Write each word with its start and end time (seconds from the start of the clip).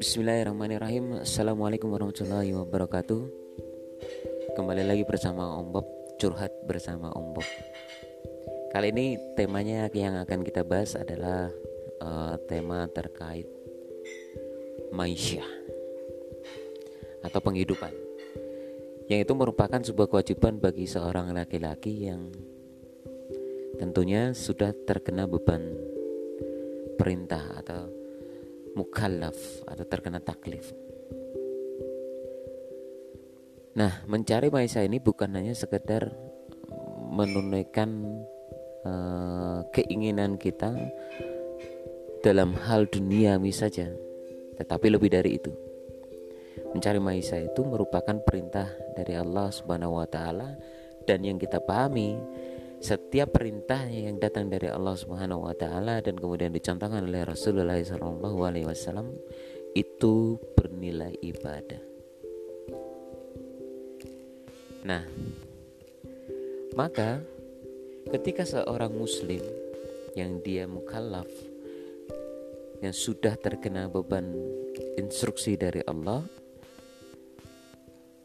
Bismillahirrahmanirrahim. 0.00 1.20
Assalamualaikum 1.20 1.92
warahmatullahi 1.92 2.56
wabarakatuh. 2.56 3.20
Kembali 4.56 4.88
lagi 4.88 5.04
bersama 5.04 5.60
Om 5.60 5.76
Bob 5.76 5.84
Curhat 6.16 6.56
bersama 6.64 7.12
Om 7.12 7.36
Bob. 7.36 7.44
Kali 8.72 8.88
ini 8.96 9.20
temanya 9.36 9.92
yang 9.92 10.16
akan 10.24 10.40
kita 10.40 10.64
bahas 10.64 10.96
adalah 10.96 11.52
uh, 12.00 12.40
Tema 12.48 12.88
terkait 12.88 13.44
Maisha 14.88 15.44
Atau 17.20 17.44
penghidupan 17.44 17.92
Yang 19.12 19.28
itu 19.28 19.32
merupakan 19.36 19.84
sebuah 19.84 20.08
kewajiban 20.08 20.56
bagi 20.64 20.88
seorang 20.88 21.36
laki-laki 21.36 22.08
yang 22.08 22.32
Tentunya 23.76 24.30
sudah 24.30 24.70
terkena 24.86 25.26
beban 25.26 25.74
perintah 26.94 27.42
atau 27.58 27.90
mukallaf 28.74 29.36
atau 29.66 29.84
terkena 29.86 30.18
taklif. 30.22 30.74
Nah, 33.74 34.06
mencari 34.06 34.54
maisa 34.54 34.86
ini 34.86 35.02
bukan 35.02 35.34
hanya 35.34 35.50
sekedar 35.50 36.14
menunaikan 37.10 38.22
uh, 38.86 39.66
keinginan 39.74 40.38
kita 40.38 40.70
dalam 42.22 42.54
hal 42.54 42.86
duniawi 42.86 43.50
saja, 43.50 43.90
tetapi 44.58 44.94
lebih 44.94 45.10
dari 45.10 45.42
itu. 45.42 45.50
Mencari 46.70 47.02
maisa 47.02 47.38
itu 47.38 47.66
merupakan 47.66 48.18
perintah 48.22 48.70
dari 48.94 49.14
Allah 49.18 49.50
Subhanahu 49.50 49.98
wa 49.98 50.06
taala 50.06 50.54
dan 51.06 51.22
yang 51.22 51.38
kita 51.38 51.58
pahami 51.62 52.18
setiap 52.84 53.40
perintah 53.40 53.88
yang 53.88 54.20
datang 54.20 54.52
dari 54.52 54.68
Allah 54.68 54.92
Subhanahu 54.92 55.48
wa 55.48 55.56
taala 55.56 56.04
dan 56.04 56.20
kemudian 56.20 56.52
dicontohkan 56.52 57.00
oleh 57.00 57.24
Rasulullah 57.24 57.80
sallallahu 57.80 58.44
alaihi 58.44 58.68
wasallam 58.68 59.08
itu 59.72 60.36
bernilai 60.52 61.16
ibadah. 61.24 61.80
Nah, 64.84 65.00
maka 66.76 67.24
ketika 68.12 68.44
seorang 68.44 68.92
muslim 68.92 69.40
yang 70.12 70.44
dia 70.44 70.68
mukallaf 70.68 71.26
yang 72.84 72.92
sudah 72.92 73.32
terkena 73.40 73.88
beban 73.88 74.28
instruksi 75.00 75.56
dari 75.56 75.80
Allah 75.88 76.20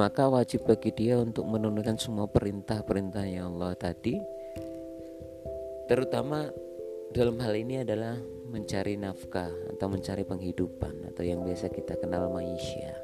maka 0.00 0.28
wajib 0.32 0.64
bagi 0.64 0.96
dia 0.96 1.20
untuk 1.20 1.44
menunaikan 1.44 2.00
semua 2.00 2.24
perintah-perintah 2.24 3.24
yang 3.28 3.52
Allah 3.56 3.76
tadi 3.76 4.35
terutama 5.86 6.50
dalam 7.14 7.38
hal 7.38 7.54
ini 7.54 7.86
adalah 7.86 8.18
mencari 8.50 8.98
nafkah 8.98 9.50
atau 9.74 9.86
mencari 9.86 10.26
penghidupan 10.26 11.06
atau 11.14 11.22
yang 11.22 11.42
biasa 11.46 11.70
kita 11.70 11.98
kenal 11.98 12.30
maisha. 12.30 12.94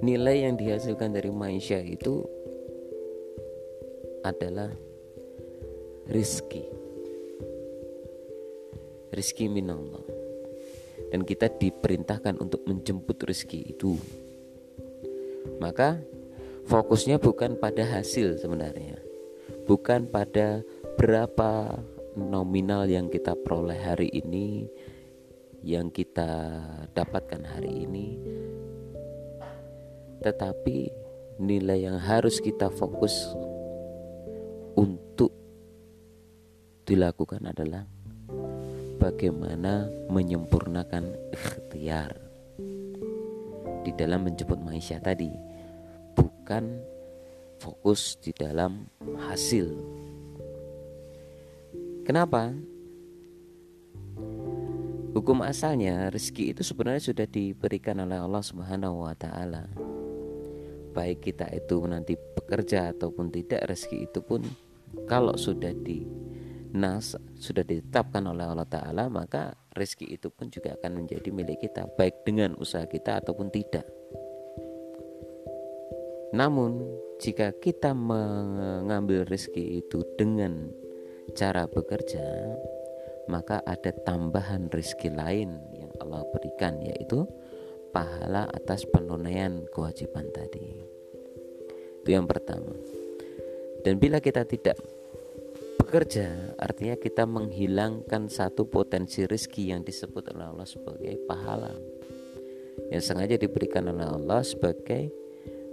Nilai 0.00 0.48
yang 0.48 0.56
dihasilkan 0.56 1.12
dari 1.12 1.28
maisha 1.28 1.76
itu 1.76 2.24
adalah 4.24 4.72
rizki. 6.08 6.64
Rizki 9.12 9.50
minallah. 9.50 10.06
Dan 11.10 11.26
kita 11.26 11.50
diperintahkan 11.50 12.38
untuk 12.38 12.64
menjemput 12.64 13.18
rizki 13.26 13.76
itu. 13.76 13.98
Maka 15.58 16.00
fokusnya 16.64 17.18
bukan 17.20 17.58
pada 17.58 17.82
hasil 17.82 18.38
sebenarnya 18.40 19.09
bukan 19.70 20.10
pada 20.10 20.66
berapa 20.98 21.78
nominal 22.18 22.90
yang 22.90 23.06
kita 23.06 23.38
peroleh 23.38 23.78
hari 23.78 24.10
ini 24.10 24.66
yang 25.62 25.94
kita 25.94 26.58
dapatkan 26.90 27.38
hari 27.46 27.86
ini 27.86 28.18
tetapi 30.26 30.90
nilai 31.38 31.86
yang 31.86 32.02
harus 32.02 32.42
kita 32.42 32.66
fokus 32.66 33.14
untuk 34.74 35.30
dilakukan 36.82 37.46
adalah 37.46 37.86
bagaimana 38.98 39.86
menyempurnakan 40.10 41.14
ikhtiar. 41.30 42.18
Di 43.80 43.94
dalam 43.96 44.28
menjemput 44.28 44.60
maisha 44.60 45.00
tadi 45.00 45.32
bukan 46.12 46.84
fokus 47.60 48.16
di 48.18 48.32
dalam 48.32 48.88
hasil. 49.28 49.68
Kenapa? 52.08 52.56
Hukum 55.10 55.44
asalnya 55.44 56.08
rezeki 56.08 56.56
itu 56.56 56.62
sebenarnya 56.64 57.12
sudah 57.12 57.26
diberikan 57.28 58.00
oleh 58.00 58.16
Allah 58.16 58.40
Subhanahu 58.40 59.04
wa 59.04 59.14
taala. 59.14 59.68
Baik 60.96 61.30
kita 61.30 61.46
itu 61.52 61.82
nanti 61.86 62.16
bekerja 62.16 62.96
ataupun 62.96 63.28
tidak 63.30 63.68
rezeki 63.68 64.08
itu 64.10 64.24
pun 64.24 64.42
kalau 65.06 65.36
sudah 65.36 65.70
di 65.70 66.02
nas 66.70 67.18
sudah 67.38 67.66
ditetapkan 67.66 68.22
oleh 68.30 68.46
Allah 68.46 68.66
taala 68.66 69.10
maka 69.10 69.58
rezeki 69.74 70.14
itu 70.14 70.30
pun 70.30 70.50
juga 70.50 70.78
akan 70.78 71.02
menjadi 71.02 71.34
milik 71.34 71.66
kita 71.66 71.90
baik 71.98 72.22
dengan 72.22 72.54
usaha 72.58 72.86
kita 72.86 73.18
ataupun 73.22 73.50
tidak. 73.50 73.86
Namun 76.30 76.86
jika 77.20 77.52
kita 77.52 77.92
mengambil 77.92 79.28
rezeki 79.28 79.84
itu 79.84 80.00
dengan 80.16 80.72
cara 81.36 81.68
bekerja, 81.68 82.56
maka 83.28 83.60
ada 83.68 83.92
tambahan 83.92 84.72
rezeki 84.72 85.12
lain 85.12 85.60
yang 85.76 85.92
Allah 86.00 86.24
berikan 86.32 86.80
yaitu 86.80 87.28
pahala 87.92 88.48
atas 88.48 88.88
penunaian 88.88 89.68
kewajiban 89.68 90.32
tadi. 90.32 90.80
Itu 92.00 92.08
yang 92.08 92.24
pertama. 92.24 92.72
Dan 93.84 94.00
bila 94.00 94.24
kita 94.24 94.48
tidak 94.48 94.80
bekerja, 95.76 96.56
artinya 96.56 96.96
kita 96.96 97.28
menghilangkan 97.28 98.32
satu 98.32 98.64
potensi 98.64 99.28
rezeki 99.28 99.76
yang 99.76 99.84
disebut 99.84 100.32
oleh 100.32 100.56
Allah 100.56 100.64
sebagai 100.64 101.20
pahala. 101.28 101.76
Yang 102.88 103.12
sengaja 103.12 103.36
diberikan 103.36 103.92
oleh 103.92 104.08
Allah 104.08 104.40
sebagai 104.40 105.19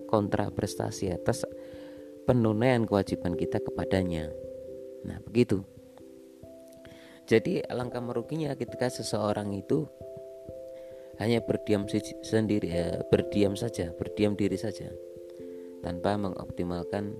kontra 0.07 0.49
prestasi 0.49 1.11
atas 1.11 1.43
penunaian 2.25 2.87
kewajiban 2.87 3.35
kita 3.35 3.59
kepadanya. 3.59 4.31
Nah, 5.07 5.19
begitu. 5.23 5.63
Jadi 7.27 7.59
alangkah 7.67 7.99
meruginya 7.99 8.55
ketika 8.55 8.87
seseorang 8.87 9.51
itu 9.51 9.83
hanya 11.19 11.43
berdiam 11.43 11.83
sendiri 12.23 12.67
ya, 12.71 13.03
berdiam 13.11 13.53
saja, 13.59 13.91
berdiam 13.95 14.37
diri 14.39 14.55
saja 14.55 14.87
tanpa 15.83 16.15
mengoptimalkan 16.15 17.15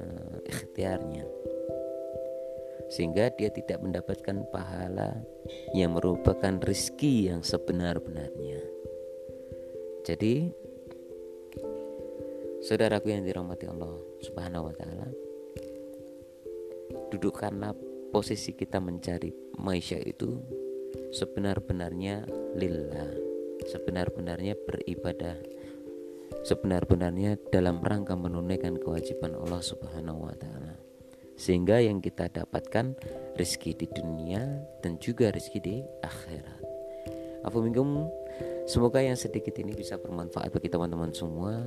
uh, 0.00 0.36
ikhtiarnya. 0.48 1.28
Sehingga 2.92 3.32
dia 3.36 3.48
tidak 3.48 3.80
mendapatkan 3.80 4.44
pahala 4.52 5.16
yang 5.72 5.96
merupakan 5.96 6.60
rizki 6.60 7.32
yang 7.32 7.40
sebenar-benarnya. 7.40 8.60
Jadi 10.04 10.52
Saudaraku 12.62 13.10
yang 13.10 13.26
dirahmati 13.26 13.66
Allah 13.66 13.90
Subhanahu 14.22 14.70
wa 14.70 14.74
taala. 14.78 15.10
Dudukkanlah 17.10 17.74
posisi 18.14 18.54
kita 18.54 18.78
mencari 18.78 19.34
maisha 19.58 19.98
itu 19.98 20.38
sebenar-benarnya 21.10 22.22
lillah. 22.54 23.10
Sebenar-benarnya 23.66 24.54
beribadah. 24.62 25.42
Sebenar-benarnya 26.46 27.34
dalam 27.50 27.82
rangka 27.82 28.14
menunaikan 28.14 28.78
kewajiban 28.78 29.34
Allah 29.42 29.58
Subhanahu 29.58 30.30
wa 30.30 30.36
taala. 30.38 30.78
Sehingga 31.34 31.82
yang 31.82 31.98
kita 31.98 32.30
dapatkan 32.30 32.94
rezeki 33.34 33.74
di 33.74 33.86
dunia 33.90 34.62
dan 34.86 35.02
juga 35.02 35.34
rezeki 35.34 35.58
di 35.58 35.76
akhirat. 36.06 36.62
Afumingkum 37.42 38.06
Semoga 38.62 39.02
yang 39.02 39.18
sedikit 39.18 39.58
ini 39.58 39.74
bisa 39.74 39.98
bermanfaat 39.98 40.54
bagi 40.54 40.70
teman-teman 40.70 41.10
semua 41.10 41.66